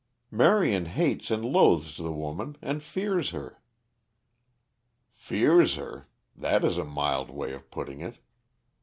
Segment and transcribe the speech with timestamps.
[0.31, 3.61] "Marion hates and loathes the woman, and fears her."
[5.13, 6.09] "Fears her!
[6.35, 8.17] That is a mild way of putting it.